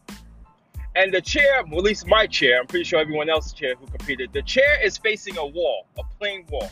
and 0.95 1.13
the 1.13 1.21
chair, 1.21 1.63
well, 1.69 1.79
at 1.79 1.85
least 1.85 2.07
my 2.07 2.27
chair, 2.27 2.59
I'm 2.59 2.67
pretty 2.67 2.85
sure 2.85 2.99
everyone 2.99 3.29
else's 3.29 3.53
chair 3.53 3.75
who 3.75 3.85
competed, 3.87 4.31
the 4.33 4.41
chair 4.41 4.83
is 4.83 4.97
facing 4.97 5.37
a 5.37 5.45
wall, 5.45 5.87
a 5.97 6.03
plain 6.17 6.45
wall. 6.49 6.69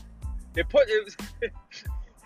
They 0.54 0.64
put 0.64 0.84
it, 0.88 1.16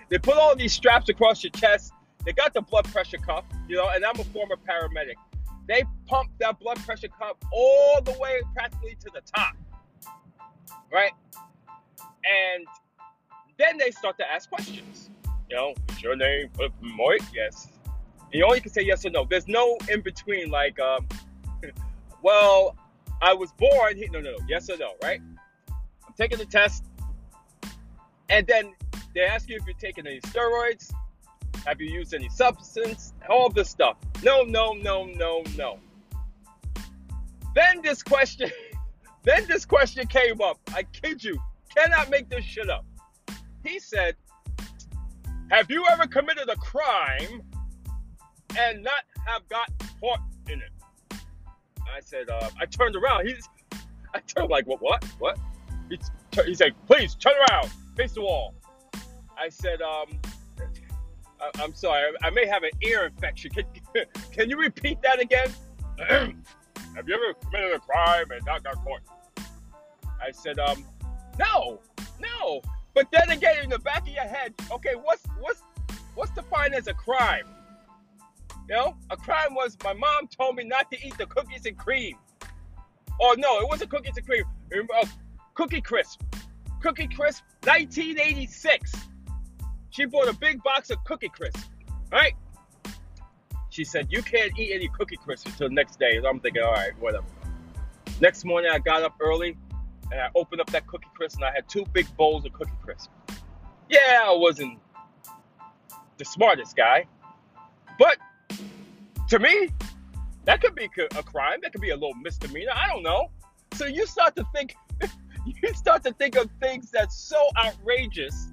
they 0.10 0.18
put 0.18 0.36
all 0.36 0.56
these 0.56 0.74
straps 0.74 1.10
across 1.10 1.44
your 1.44 1.52
chest. 1.52 1.92
They 2.26 2.34
got 2.34 2.54
the 2.54 2.62
blood 2.62 2.86
pressure 2.86 3.18
cuff, 3.18 3.46
you 3.68 3.76
know, 3.76 3.90
and 3.90 4.04
I'm 4.04 4.20
a 4.20 4.24
former 4.26 4.56
paramedic. 4.56 5.16
They 5.68 5.84
pump 6.08 6.30
that 6.40 6.60
blood 6.60 6.78
pressure 6.86 7.08
cuff 7.08 7.38
all 7.52 8.02
the 8.02 8.16
way 8.20 8.40
practically 8.54 8.98
to 9.02 9.12
the 9.14 9.22
top. 9.22 9.56
Right? 10.92 11.12
And 12.00 12.66
then 13.58 13.78
they 13.78 13.92
start 13.92 14.18
to 14.18 14.32
ask 14.32 14.50
questions. 14.50 15.10
You 15.50 15.56
know, 15.56 15.74
is 15.90 16.02
your 16.02 16.16
name 16.16 16.50
Moik? 16.84 17.22
Yes. 17.34 17.68
And 18.22 18.34
you 18.34 18.46
only 18.46 18.60
can 18.60 18.72
say 18.72 18.82
yes 18.82 19.06
or 19.06 19.12
no. 19.12 19.26
There's 19.30 19.48
no 19.48 19.78
in 19.92 20.02
between, 20.02 20.50
like, 20.50 20.80
um, 20.80 21.08
well, 22.22 22.76
I 23.22 23.34
was 23.34 23.52
born. 23.54 24.00
No, 24.12 24.20
no, 24.20 24.32
no. 24.32 24.38
Yes 24.48 24.70
or 24.70 24.78
no, 24.78 24.94
right? 25.04 25.22
I'm 25.70 26.14
taking 26.18 26.38
the 26.38 26.46
test. 26.46 26.84
And 28.30 28.46
then 28.48 28.74
they 29.14 29.22
ask 29.22 29.48
you 29.50 29.56
if 29.56 29.66
you're 29.66 29.78
taking 29.80 30.08
any 30.08 30.20
steroids, 30.22 30.92
have 31.66 31.82
you 31.82 31.90
used 31.92 32.14
any 32.14 32.30
substance? 32.30 33.14
All 33.30 33.50
this 33.50 33.70
stuff. 33.70 33.98
No, 34.24 34.44
no, 34.44 34.74
no, 34.74 35.06
no, 35.06 35.44
no. 35.56 35.80
Then 37.54 37.82
this 37.82 38.04
question, 38.04 38.52
then 39.24 39.46
this 39.48 39.66
question 39.66 40.08
came 40.08 40.42
up. 40.42 40.60
I 40.74 40.84
kid 40.84 41.24
you, 41.24 41.40
cannot 41.76 42.10
make 42.10 42.30
this 42.30 42.44
shit 42.44 42.70
up. 42.70 42.86
He 43.64 43.80
said, 43.80 44.16
Have 45.50 45.72
you 45.72 45.86
ever 45.92 46.06
committed 46.06 46.50
a 46.50 46.56
crime 46.58 47.42
and 48.58 48.84
not 48.84 49.04
have 49.26 49.48
got 49.50 49.72
caught 50.00 50.20
in 50.50 50.62
it? 50.62 51.20
I 51.96 52.02
said, 52.02 52.30
uh, 52.30 52.50
I 52.60 52.66
turned 52.66 52.96
around. 52.96 53.28
He's, 53.28 53.48
I 54.14 54.20
turned 54.20 54.50
like, 54.50 54.68
what, 54.68 54.82
what, 54.82 55.04
what? 55.20 55.38
He, 55.90 55.98
he 56.46 56.54
said, 56.54 56.74
please 56.88 57.16
turn 57.16 57.34
around, 57.50 57.72
face 57.96 58.14
the 58.14 58.22
wall. 58.22 58.54
I 59.38 59.50
said, 59.50 59.82
um, 59.82 60.20
I, 61.42 61.64
am 61.64 61.74
sorry, 61.74 62.12
I, 62.24 62.30
may 62.30 62.46
have 62.48 62.64
an 62.64 62.72
ear 62.84 63.06
infection. 63.06 63.52
Can, 63.52 63.66
can 64.32 64.50
you 64.50 64.58
repeat 64.58 65.02
that 65.02 65.20
again? 65.20 65.50
have 66.00 67.08
you 67.08 67.14
ever 67.14 67.34
committed 67.44 67.74
a 67.74 67.80
crime 67.80 68.32
and 68.32 68.46
not 68.46 68.64
got 68.64 68.76
caught? 68.84 69.02
I 70.22 70.32
said, 70.32 70.60
um, 70.60 70.86
no, 71.38 71.80
no. 72.20 72.62
But 72.94 73.08
then 73.12 73.30
again, 73.30 73.64
in 73.64 73.70
the 73.70 73.80
back 73.80 74.04
of 74.04 74.08
your 74.08 74.24
head, 74.24 74.54
okay, 74.72 74.96
what's 74.96 75.24
what's 75.40 75.62
what's 76.16 76.32
defined 76.32 76.74
as 76.74 76.88
a 76.88 76.94
crime? 76.94 77.46
You 78.70 78.76
know, 78.76 78.98
a 79.10 79.18
crime 79.18 79.54
was 79.54 79.78
my 79.84 79.94
mom 79.94 80.28
told 80.28 80.56
me 80.56 80.64
not 80.64 80.90
to 80.92 81.06
eat 81.06 81.18
the 81.18 81.26
cookies 81.26 81.66
and 81.66 81.78
cream. 81.78 82.18
Oh 83.22 83.36
no, 83.38 83.60
it 83.60 83.68
wasn't 83.68 83.92
cookies 83.92 84.16
and 84.18 84.26
cream. 84.26 84.44
Uh, 84.74 85.06
Cookie 85.54 85.82
Crisp, 85.82 86.22
Cookie 86.82 87.08
Crisp, 87.08 87.44
1986. 87.64 88.94
She 89.96 90.04
bought 90.04 90.28
a 90.28 90.34
big 90.34 90.62
box 90.62 90.90
of 90.90 91.02
Cookie 91.06 91.30
Crisp, 91.30 91.70
right? 92.12 92.34
She 93.70 93.86
said, 93.86 94.08
You 94.10 94.22
can't 94.22 94.52
eat 94.60 94.74
any 94.74 94.90
Cookie 94.90 95.16
Crisp 95.16 95.48
until 95.48 95.70
next 95.70 95.98
day. 96.00 96.18
And 96.18 96.28
I'm 96.28 96.42
thinking, 96.42 96.64
All 96.64 96.74
right, 96.74 96.92
whatever. 97.00 97.24
Next 98.20 98.44
morning, 98.44 98.72
I 98.74 98.80
got 98.80 99.04
up 99.04 99.16
early 99.22 99.56
and 100.12 100.20
I 100.20 100.28
opened 100.36 100.60
up 100.60 100.70
that 100.72 100.86
Cookie 100.88 101.08
Crisp 101.16 101.38
and 101.38 101.46
I 101.46 101.54
had 101.54 101.70
two 101.70 101.86
big 101.94 102.08
bowls 102.18 102.44
of 102.44 102.52
Cookie 102.52 102.74
Crisp. 102.84 103.10
Yeah, 103.90 104.26
I 104.26 104.36
wasn't 104.36 104.80
the 106.18 106.26
smartest 106.26 106.76
guy, 106.76 107.06
but 107.98 108.18
to 109.30 109.40
me, 109.40 109.70
that 110.44 110.60
could 110.60 110.76
be 110.76 110.90
a 111.16 111.24
crime. 111.24 111.60
That 111.64 111.72
could 111.72 111.80
be 111.80 111.92
a 111.92 111.96
little 111.96 112.16
misdemeanor. 112.16 112.74
I 112.76 112.90
don't 112.90 113.04
know. 113.04 113.32
So 113.76 113.86
you 113.86 114.06
start 114.06 114.36
to 114.36 114.46
think, 114.54 114.76
you 115.46 115.74
start 115.74 116.04
to 116.04 116.12
think 116.12 116.36
of 116.36 116.50
things 116.60 116.92
that's 116.92 117.18
so 117.18 117.48
outrageous 117.58 118.50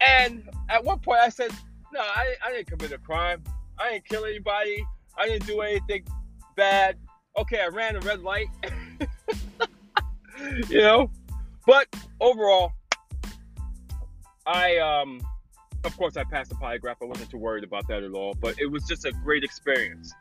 and 0.00 0.48
at 0.68 0.84
one 0.84 0.98
point, 0.98 1.20
I 1.20 1.28
said, 1.28 1.50
"No, 1.92 2.00
I, 2.00 2.34
I 2.44 2.52
didn't 2.52 2.68
commit 2.68 2.92
a 2.92 2.98
crime. 2.98 3.42
I 3.78 3.92
didn't 3.92 4.06
kill 4.06 4.24
anybody. 4.24 4.84
I 5.16 5.26
didn't 5.26 5.46
do 5.46 5.60
anything 5.60 6.04
bad. 6.56 6.96
Okay, 7.38 7.60
I 7.60 7.68
ran 7.68 7.96
a 7.96 8.00
red 8.00 8.22
light. 8.22 8.48
you 10.68 10.78
know, 10.78 11.10
but 11.66 11.86
overall, 12.20 12.72
I 14.46 14.78
um, 14.78 15.20
of 15.84 15.96
course, 15.96 16.16
I 16.16 16.24
passed 16.24 16.50
the 16.50 16.56
polygraph. 16.56 16.96
I 17.02 17.06
wasn't 17.06 17.30
too 17.30 17.38
worried 17.38 17.64
about 17.64 17.88
that 17.88 18.02
at 18.02 18.12
all. 18.12 18.34
But 18.34 18.58
it 18.58 18.66
was 18.66 18.84
just 18.84 19.04
a 19.04 19.12
great 19.12 19.44
experience. 19.44 20.12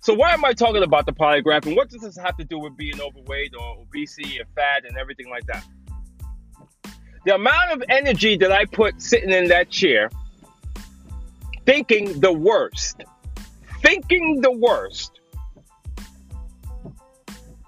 So 0.00 0.14
why 0.14 0.32
am 0.32 0.44
I 0.44 0.52
talking 0.52 0.82
about 0.82 1.06
the 1.06 1.12
polygraph, 1.12 1.66
and 1.66 1.74
what 1.74 1.88
does 1.88 2.02
this 2.02 2.16
have 2.18 2.36
to 2.36 2.44
do 2.44 2.58
with 2.58 2.76
being 2.76 3.00
overweight 3.00 3.54
or 3.58 3.78
obesity 3.80 4.38
and 4.38 4.48
fat 4.54 4.84
and 4.86 4.96
everything 4.96 5.28
like 5.28 5.44
that? 5.46 5.64
The 7.26 7.34
amount 7.34 7.72
of 7.72 7.82
energy 7.88 8.36
that 8.36 8.52
I 8.52 8.64
put 8.66 9.02
sitting 9.02 9.32
in 9.32 9.48
that 9.48 9.68
chair, 9.68 10.10
thinking 11.66 12.20
the 12.20 12.32
worst, 12.32 13.02
thinking 13.82 14.40
the 14.40 14.52
worst, 14.52 15.18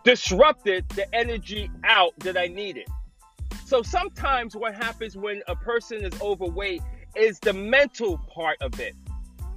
disrupted 0.05 0.89
the 0.91 1.13
energy 1.13 1.69
out 1.83 2.17
that 2.21 2.39
I 2.39 2.47
needed. 2.47 2.87
So 3.67 3.83
sometimes 3.83 4.55
what 4.55 4.77
happens 4.77 5.17
when 5.17 5.43
a 5.49 5.57
person 5.57 6.05
is 6.05 6.13
overweight 6.23 6.81
is 7.17 7.41
the 7.41 7.53
mental 7.53 8.17
part 8.33 8.59
of 8.61 8.79
it. 8.79 8.95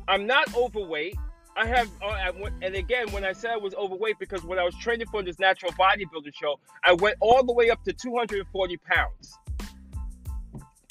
I'm 0.07 0.25
not 0.25 0.51
overweight. 0.55 1.15
I 1.55 1.67
have, 1.67 1.91
uh, 2.01 2.31
and 2.63 2.73
again, 2.73 3.11
when 3.11 3.23
I 3.23 3.33
said 3.33 3.51
I 3.51 3.57
was 3.57 3.75
overweight, 3.75 4.17
because 4.17 4.43
when 4.43 4.57
I 4.57 4.63
was 4.63 4.73
training 4.77 5.07
for 5.11 5.21
this 5.21 5.37
natural 5.37 5.71
bodybuilding 5.73 6.33
show, 6.33 6.59
I 6.83 6.93
went 6.93 7.17
all 7.19 7.43
the 7.43 7.53
way 7.53 7.69
up 7.69 7.83
to 7.83 7.93
240 7.93 8.77
pounds 8.77 9.37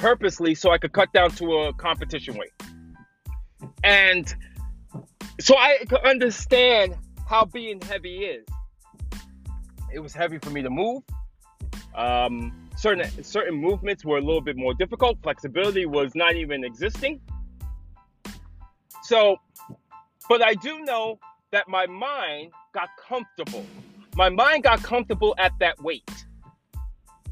purposely 0.00 0.54
so 0.54 0.70
I 0.70 0.78
could 0.78 0.92
cut 0.92 1.12
down 1.12 1.30
to 1.32 1.58
a 1.58 1.74
competition 1.74 2.34
weight. 2.34 2.52
And 3.84 4.34
so 5.38 5.56
I 5.56 5.84
could 5.88 6.00
understand 6.00 6.96
how 7.28 7.44
being 7.44 7.80
heavy 7.82 8.24
is. 8.24 8.46
It 9.92 10.00
was 10.00 10.14
heavy 10.14 10.38
for 10.38 10.50
me 10.50 10.62
to 10.62 10.70
move. 10.70 11.02
Um, 11.94 12.70
certain 12.76 13.22
certain 13.22 13.54
movements 13.54 14.04
were 14.04 14.16
a 14.16 14.22
little 14.22 14.40
bit 14.40 14.56
more 14.56 14.72
difficult. 14.72 15.18
Flexibility 15.22 15.84
was 15.84 16.14
not 16.14 16.34
even 16.34 16.64
existing. 16.64 17.20
So, 19.02 19.36
but 20.28 20.42
I 20.42 20.54
do 20.54 20.80
know 20.80 21.18
that 21.52 21.68
my 21.68 21.86
mind 21.86 22.52
got 22.72 22.88
comfortable. 23.06 23.66
My 24.16 24.30
mind 24.30 24.62
got 24.62 24.82
comfortable 24.82 25.34
at 25.38 25.52
that 25.60 25.82
weight. 25.82 26.10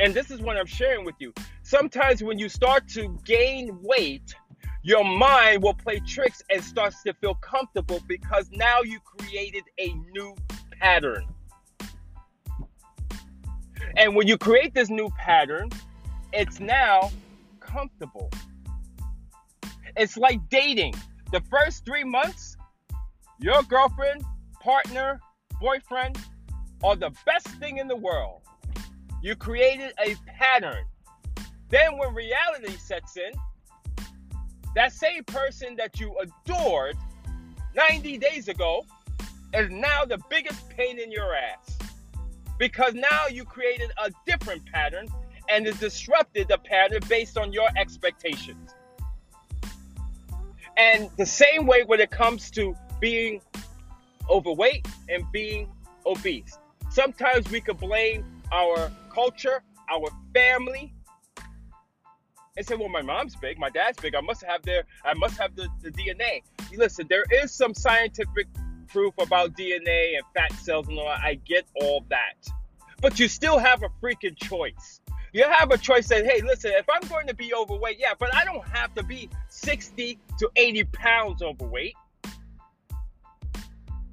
And 0.01 0.13
this 0.13 0.31
is 0.31 0.41
what 0.41 0.57
I'm 0.57 0.67
sharing 0.67 1.05
with 1.05 1.15
you 1.19 1.33
sometimes 1.69 2.23
when 2.23 2.39
you 2.39 2.49
start 2.49 2.89
to 2.89 3.15
gain 3.27 3.79
weight, 3.83 4.35
your 4.83 5.05
mind 5.05 5.63
will 5.63 5.75
play 5.75 6.01
tricks 6.01 6.43
and 6.51 6.65
starts 6.65 7.03
to 7.03 7.13
feel 7.13 7.35
comfortable 7.35 8.01
because 8.09 8.49
now 8.53 8.81
you 8.81 8.99
created 9.01 9.65
a 9.79 9.93
new 10.15 10.35
pattern. 10.81 11.27
And 13.99 14.17
when 14.17 14.27
you 14.27 14.39
create 14.39 14.73
this 14.73 14.89
new 14.89 15.11
pattern, 15.19 15.69
it's 16.33 16.59
now 16.59 17.11
comfortable. 17.61 18.31
It's 19.95 20.17
like 20.17 20.49
dating. 20.49 20.95
The 21.33 21.43
first 21.51 21.85
three 21.85 22.05
months, 22.05 22.57
your 23.41 23.63
girlfriend, 23.65 24.25
partner, 24.63 25.21
boyfriend 25.61 26.17
are 26.83 26.97
the 26.97 27.11
best 27.27 27.49
thing 27.61 27.77
in 27.77 27.89
the 27.89 27.97
world. 27.97 28.41
You 29.23 29.37
created 29.37 29.93
a 30.03 30.15
pattern 30.27 30.87
then, 31.71 31.99
when 31.99 32.15
reality 32.15 32.77
sets 32.77 33.17
in, 33.17 33.33
that 34.75 34.93
same 34.93 35.25
person 35.25 35.77
that 35.77 35.99
you 36.01 36.15
adored 36.19 36.97
90 37.75 38.19
days 38.19 38.49
ago 38.49 38.85
is 39.55 39.71
now 39.71 40.05
the 40.05 40.19
biggest 40.31 40.69
pain 40.71 40.99
in 40.99 41.11
your 41.11 41.35
ass. 41.35 41.79
Because 42.59 42.95
now 42.95 43.27
you 43.31 43.45
created 43.45 43.93
a 44.03 44.11
different 44.27 44.65
pattern 44.67 45.09
and 45.49 45.67
it 45.67 45.79
disrupted 45.81 46.49
the 46.49 46.59
pattern 46.59 47.01
based 47.09 47.39
on 47.39 47.53
your 47.53 47.69
expectations. 47.77 48.75
And 50.77 51.11
the 51.17 51.27
same 51.27 51.67
way 51.67 51.83
when 51.85 52.01
it 52.01 52.11
comes 52.11 52.51
to 52.53 52.75
being 53.01 53.41
overweight 54.31 54.87
and 55.09 55.25
being 55.33 55.69
obese. 56.07 56.59
Sometimes 56.91 57.51
we 57.51 57.61
could 57.61 57.79
blame 57.79 58.25
our 58.53 58.91
culture, 59.13 59.63
our 59.91 60.09
family, 60.35 60.93
and 62.59 62.67
say, 62.67 62.75
"Well, 62.75 62.91
my 62.91 63.03
mom's 63.03 63.37
big, 63.37 63.59
my 63.59 63.71
dad's 63.71 63.99
big. 63.99 64.15
I 64.15 64.21
must 64.21 64.45
have 64.45 64.63
their, 64.63 64.85
I 65.05 65.15
must 65.15 65.39
have 65.39 65.57
the, 65.57 65.69
the 65.81 65.91
DNA." 65.91 66.43
Listen, 66.77 67.07
there 67.09 67.25
is 67.31 67.53
some 67.53 67.73
scientific 67.73 68.49
proof 68.89 69.15
about 69.19 69.57
DNA 69.57 70.17
and 70.17 70.25
fat 70.35 70.53
cells 70.61 70.89
and 70.89 70.99
all 70.99 71.07
that. 71.07 71.21
I 71.23 71.35
get 71.47 71.65
all 71.81 72.05
that, 72.11 72.35
but 73.01 73.19
you 73.19 73.29
still 73.29 73.59
have 73.59 73.83
a 73.83 73.89
freaking 74.03 74.37
choice. 74.37 75.01
You 75.33 75.45
have 75.45 75.71
a 75.71 75.79
choice 75.79 76.09
that, 76.09 76.25
hey, 76.25 76.41
listen, 76.43 76.73
if 76.75 76.87
I'm 76.91 77.07
going 77.09 77.27
to 77.27 77.35
be 77.35 77.55
overweight, 77.55 77.99
yeah, 78.01 78.15
but 78.19 78.35
I 78.35 78.45
don't 78.45 78.67
have 78.69 78.95
to 78.95 79.03
be 79.03 79.29
60 79.49 80.19
to 80.39 80.51
80 80.57 80.85
pounds 80.85 81.43
overweight. 81.43 81.95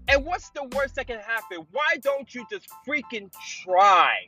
And 0.07 0.25
what's 0.25 0.49
the 0.51 0.69
worst 0.75 0.95
that 0.95 1.07
can 1.07 1.19
happen? 1.19 1.65
Why 1.71 1.97
don't 2.01 2.33
you 2.35 2.45
just 2.49 2.67
freaking 2.87 3.31
try 3.63 4.27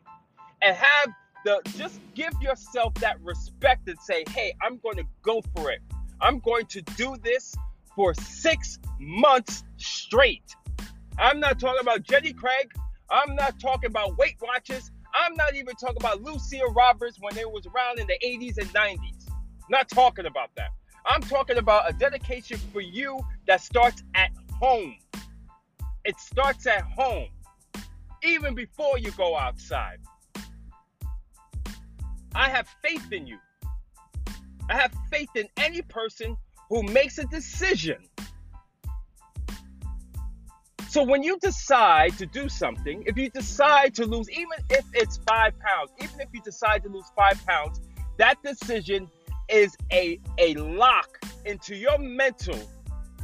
and 0.61 0.75
have 0.75 1.09
the 1.47 1.61
just 1.77 2.01
give 2.13 2.33
yourself 2.41 2.93
that 2.95 3.21
respect 3.23 3.87
and 3.87 3.97
say, 4.01 4.25
hey, 4.31 4.53
I'm 4.61 4.79
going 4.79 4.97
to 4.97 5.05
go 5.21 5.41
for 5.55 5.71
it. 5.71 5.79
I'm 6.19 6.39
going 6.39 6.65
to 6.65 6.81
do 6.81 7.15
this 7.23 7.55
for 7.95 8.13
six 8.15 8.79
months 8.99 9.63
straight. 9.77 10.43
I'm 11.17 11.39
not 11.39 11.57
talking 11.57 11.79
about 11.79 12.03
Jenny 12.03 12.33
Craig. 12.33 12.73
I'm 13.09 13.33
not 13.35 13.61
talking 13.61 13.89
about 13.89 14.17
Weight 14.17 14.35
Watchers. 14.41 14.91
I'm 15.15 15.35
not 15.35 15.55
even 15.55 15.73
talking 15.75 15.95
about 15.97 16.21
Lucille 16.21 16.73
Roberts 16.73 17.17
when 17.21 17.37
it 17.37 17.49
was 17.49 17.65
around 17.65 17.99
in 17.99 18.07
the 18.07 18.19
80s 18.25 18.57
and 18.57 18.67
90s. 18.73 19.29
Not 19.69 19.87
talking 19.87 20.25
about 20.25 20.49
that. 20.57 20.71
I'm 21.05 21.21
talking 21.21 21.57
about 21.57 21.89
a 21.89 21.93
dedication 21.93 22.59
for 22.73 22.81
you 22.81 23.21
that 23.47 23.61
starts 23.61 24.03
at 24.15 24.31
home. 24.59 24.97
It 26.03 26.19
starts 26.19 26.67
at 26.67 26.81
home, 26.81 27.29
even 28.21 28.53
before 28.53 28.97
you 28.97 29.11
go 29.11 29.37
outside. 29.37 29.99
I 32.37 32.49
have 32.49 32.67
faith 32.83 33.11
in 33.11 33.25
you. 33.25 33.39
I 34.69 34.77
have 34.77 34.93
faith 35.09 35.29
in 35.35 35.47
any 35.57 35.81
person 35.81 36.37
who 36.69 36.83
makes 36.83 37.17
a 37.17 37.25
decision. 37.25 37.97
So 40.87 41.01
when 41.01 41.23
you 41.23 41.39
decide 41.39 42.15
to 42.19 42.27
do 42.27 42.47
something, 42.47 43.03
if 43.07 43.17
you 43.17 43.31
decide 43.31 43.95
to 43.95 44.05
lose, 44.05 44.29
even 44.29 44.59
if 44.69 44.85
it's 44.93 45.17
five 45.27 45.53
pounds, 45.59 45.89
even 45.99 46.21
if 46.21 46.27
you 46.31 46.41
decide 46.41 46.83
to 46.83 46.89
lose 46.89 47.05
five 47.15 47.43
pounds, 47.47 47.81
that 48.17 48.37
decision 48.43 49.09
is 49.49 49.75
a, 49.91 50.19
a 50.37 50.53
lock 50.55 51.19
into 51.45 51.75
your 51.75 51.97
mental 51.97 52.59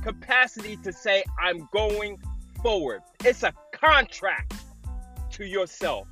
capacity 0.02 0.76
to 0.78 0.92
say, 0.92 1.24
I'm 1.40 1.70
going 1.72 2.20
forward. 2.64 3.02
It's 3.24 3.44
a 3.44 3.54
contract 3.74 4.56
to 5.34 5.46
yourself. 5.46 6.08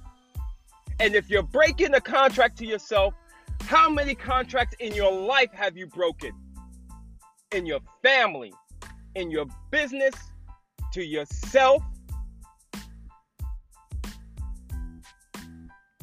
And 1.01 1.15
if 1.15 1.31
you're 1.31 1.41
breaking 1.41 1.95
a 1.95 1.99
contract 1.99 2.59
to 2.59 2.65
yourself, 2.67 3.15
how 3.61 3.89
many 3.89 4.13
contracts 4.13 4.75
in 4.79 4.93
your 4.93 5.11
life 5.11 5.51
have 5.51 5.75
you 5.75 5.87
broken? 5.87 6.31
In 7.51 7.65
your 7.65 7.79
family, 8.03 8.53
in 9.15 9.31
your 9.31 9.47
business, 9.71 10.13
to 10.93 11.03
yourself. 11.03 11.81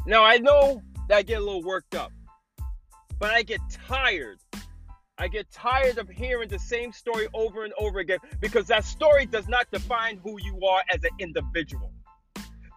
Now, 0.05 0.25
I 0.25 0.39
know 0.39 0.83
that 1.09 1.19
I 1.19 1.23
get 1.23 1.41
a 1.41 1.45
little 1.45 1.63
worked 1.63 1.95
up, 1.95 2.11
but 3.21 3.31
I 3.31 3.45
get 3.45 3.61
tired 3.87 4.41
I 5.21 5.27
get 5.27 5.51
tired 5.51 5.99
of 5.99 6.09
hearing 6.09 6.49
the 6.49 6.61
same 6.61 6.93
story 6.93 7.27
over 7.35 7.65
and 7.65 7.75
over 7.77 7.99
again 7.99 8.19
because 8.39 8.69
that 8.69 8.85
story 8.85 9.27
does 9.27 9.49
not 9.49 9.69
define 9.73 10.21
who 10.23 10.39
you 10.41 10.65
are 10.65 10.85
as 10.95 11.03
an 11.03 11.11
individual. 11.19 11.88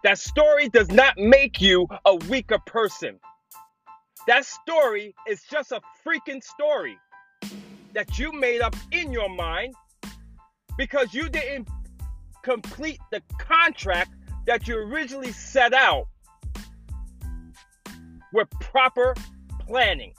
That 0.02 0.18
story 0.18 0.68
does 0.68 0.90
not 0.90 1.16
make 1.16 1.60
you 1.60 1.86
a 2.04 2.16
weaker 2.16 2.58
person. 2.66 3.20
That 4.26 4.44
story 4.44 5.14
is 5.28 5.42
just 5.48 5.70
a 5.70 5.80
freaking 6.04 6.42
story 6.42 6.98
that 7.92 8.18
you 8.18 8.32
made 8.32 8.60
up 8.62 8.74
in 8.90 9.12
your 9.12 9.28
mind 9.28 9.74
because 10.76 11.14
you 11.14 11.28
didn't 11.28 11.68
complete 12.42 12.98
the 13.12 13.22
contract 13.38 14.10
that 14.46 14.66
you 14.66 14.76
originally 14.76 15.30
set 15.30 15.72
out 15.72 16.08
with 18.32 18.48
proper 18.60 19.14
planning. 19.60 20.14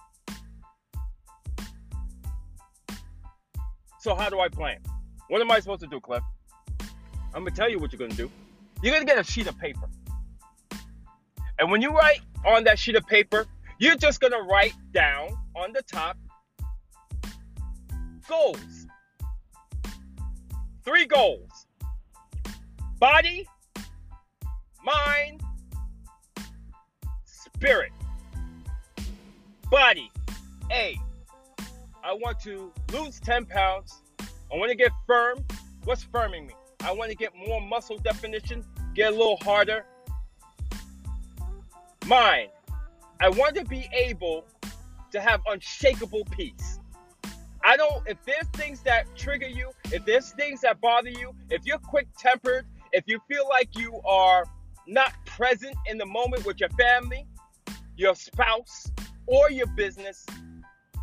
So 3.99 4.15
how 4.15 4.29
do 4.29 4.39
I 4.39 4.47
plan? 4.47 4.77
What 5.27 5.41
am 5.41 5.51
I 5.51 5.59
supposed 5.59 5.81
to 5.81 5.87
do, 5.87 5.99
Cliff? 5.99 6.23
I'm 7.33 7.43
gonna 7.43 7.51
tell 7.51 7.69
you 7.69 7.79
what 7.79 7.91
you're 7.91 7.99
gonna 7.99 8.13
do. 8.13 8.29
You're 8.83 8.93
gonna 8.93 9.05
get 9.05 9.17
a 9.17 9.23
sheet 9.23 9.47
of 9.47 9.57
paper. 9.57 9.89
And 11.57 11.71
when 11.71 11.81
you 11.81 11.91
write 11.91 12.19
on 12.45 12.65
that 12.65 12.77
sheet 12.77 12.95
of 12.95 13.07
paper, 13.07 13.45
you're 13.79 13.95
just 13.95 14.19
gonna 14.19 14.41
write 14.41 14.73
down 14.91 15.29
on 15.55 15.71
the 15.71 15.81
top 15.83 16.17
goals. 18.27 18.87
Three 20.83 21.05
goals 21.05 21.65
body, 22.99 23.47
mind, 24.83 25.41
spirit. 27.23 27.91
Body, 29.71 30.11
A. 30.71 30.99
I 32.03 32.13
want 32.13 32.37
to 32.41 32.71
lose 32.91 33.21
10 33.21 33.45
pounds. 33.45 34.01
I 34.19 34.57
want 34.57 34.71
to 34.71 34.75
get 34.75 34.91
firm. 35.07 35.45
What's 35.85 36.03
firming 36.03 36.47
me? 36.47 36.53
I 36.81 36.91
want 36.91 37.11
to 37.11 37.15
get 37.15 37.31
more 37.47 37.61
muscle 37.61 37.97
definition, 37.97 38.63
get 38.93 39.13
a 39.13 39.15
little 39.15 39.37
harder. 39.41 39.85
Mind. 42.05 42.49
I 43.19 43.29
want 43.29 43.55
to 43.55 43.63
be 43.65 43.87
able 43.93 44.45
to 45.11 45.21
have 45.21 45.41
unshakable 45.47 46.25
peace. 46.31 46.79
I 47.63 47.77
don't, 47.77 48.05
if 48.07 48.17
there's 48.25 48.47
things 48.53 48.81
that 48.81 49.05
trigger 49.15 49.47
you, 49.47 49.71
if 49.85 50.03
there's 50.05 50.31
things 50.31 50.61
that 50.61 50.81
bother 50.81 51.09
you, 51.09 51.33
if 51.49 51.65
you're 51.65 51.77
quick 51.77 52.07
tempered, 52.17 52.65
if 52.91 53.05
you 53.07 53.19
feel 53.29 53.47
like 53.47 53.69
you 53.77 54.01
are 54.05 54.43
not 54.85 55.13
present 55.25 55.75
in 55.87 55.97
the 55.97 56.05
moment 56.05 56.45
with 56.45 56.59
your 56.59 56.69
family, 56.69 57.25
your 57.95 58.15
spouse, 58.15 58.91
or 59.25 59.49
your 59.49 59.67
business, 59.67 60.25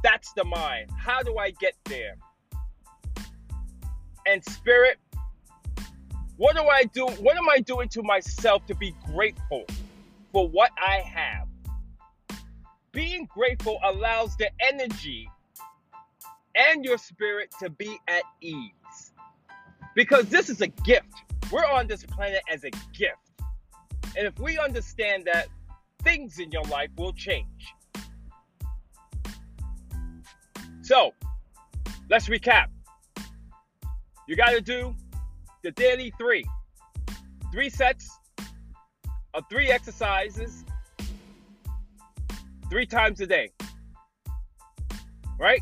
that's 0.03 0.33
the 0.35 0.45
mind. 0.45 0.91
How 0.99 1.23
do 1.23 1.39
I 1.39 1.53
get 1.53 1.75
there? 1.85 2.17
And 4.27 4.45
spirit, 4.45 4.99
what 6.41 6.57
do 6.57 6.63
I 6.63 6.85
do? 6.85 7.05
What 7.05 7.37
am 7.37 7.51
I 7.51 7.59
doing 7.59 7.91
to 7.91 8.03
myself 8.03 8.65
to 8.69 8.75
be 8.75 8.95
grateful 9.13 9.67
for 10.33 10.49
what 10.49 10.71
I 10.79 11.01
have? 11.01 11.47
Being 12.93 13.27
grateful 13.27 13.79
allows 13.85 14.39
the 14.39 14.49
energy 14.59 15.29
and 16.55 16.83
your 16.83 16.97
spirit 16.97 17.55
to 17.61 17.69
be 17.69 17.99
at 18.09 18.23
ease. 18.41 19.13
Because 19.95 20.31
this 20.31 20.49
is 20.49 20.63
a 20.63 20.69
gift. 20.69 21.13
We're 21.53 21.67
on 21.67 21.89
this 21.89 22.05
planet 22.05 22.41
as 22.51 22.65
a 22.65 22.71
gift. 22.97 23.19
And 24.17 24.27
if 24.27 24.39
we 24.39 24.57
understand 24.57 25.27
that, 25.27 25.49
things 26.05 26.39
in 26.39 26.51
your 26.53 26.65
life 26.65 26.89
will 26.97 27.13
change. 27.13 27.75
So, 30.81 31.13
let's 32.09 32.29
recap. 32.29 32.69
You 34.27 34.37
got 34.37 34.53
to 34.53 34.63
do 34.63 34.95
the 35.63 35.71
daily 35.73 36.13
three. 36.19 36.45
Three 37.53 37.71
sets 37.71 38.09
of 39.35 39.45
three 39.51 39.71
exercises 39.71 40.65
three 42.71 42.87
times 42.87 43.21
a 43.21 43.27
day. 43.27 43.51
Right? 45.39 45.61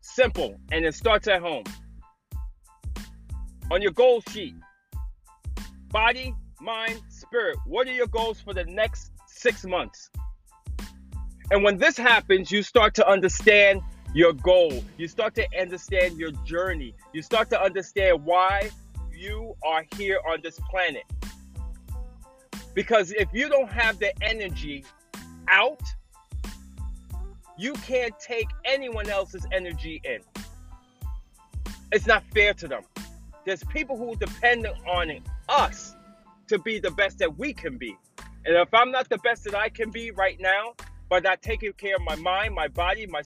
Simple. 0.00 0.56
And 0.72 0.84
it 0.84 0.94
starts 0.94 1.28
at 1.28 1.40
home. 1.40 1.64
On 3.70 3.80
your 3.80 3.92
goal 3.92 4.22
sheet 4.28 4.54
body, 5.94 6.34
mind, 6.60 7.00
spirit. 7.08 7.56
What 7.66 7.86
are 7.86 7.92
your 7.92 8.08
goals 8.08 8.40
for 8.40 8.52
the 8.52 8.64
next 8.64 9.12
six 9.28 9.64
months? 9.64 10.10
And 11.52 11.62
when 11.62 11.78
this 11.78 11.96
happens, 11.96 12.50
you 12.50 12.64
start 12.64 12.94
to 12.94 13.08
understand 13.08 13.80
your 14.14 14.32
goal. 14.32 14.82
You 14.96 15.08
start 15.08 15.34
to 15.34 15.46
understand 15.60 16.16
your 16.16 16.30
journey. 16.44 16.94
You 17.12 17.20
start 17.20 17.50
to 17.50 17.60
understand 17.60 18.24
why 18.24 18.70
you 19.12 19.54
are 19.64 19.84
here 19.96 20.20
on 20.26 20.40
this 20.42 20.58
planet. 20.70 21.02
Because 22.74 23.10
if 23.10 23.28
you 23.32 23.48
don't 23.48 23.70
have 23.70 23.98
the 23.98 24.12
energy 24.22 24.84
out, 25.48 25.82
you 27.58 27.72
can't 27.74 28.14
take 28.18 28.48
anyone 28.64 29.08
else's 29.10 29.46
energy 29.52 30.00
in. 30.04 30.20
It's 31.92 32.06
not 32.06 32.24
fair 32.32 32.54
to 32.54 32.68
them. 32.68 32.82
There's 33.44 33.62
people 33.64 33.96
who 33.96 34.16
depend 34.16 34.66
on 34.86 35.20
us 35.48 35.94
to 36.48 36.58
be 36.58 36.78
the 36.78 36.90
best 36.92 37.18
that 37.18 37.36
we 37.36 37.52
can 37.52 37.78
be. 37.78 37.96
And 38.46 38.56
if 38.56 38.72
I'm 38.72 38.90
not 38.90 39.08
the 39.08 39.18
best 39.18 39.44
that 39.44 39.54
I 39.54 39.68
can 39.68 39.90
be 39.90 40.10
right 40.10 40.38
now, 40.40 40.74
by 41.08 41.20
not 41.20 41.42
taking 41.42 41.72
care 41.74 41.96
of 41.96 42.02
my 42.02 42.16
mind, 42.16 42.54
my 42.54 42.68
body, 42.68 43.06
my 43.06 43.22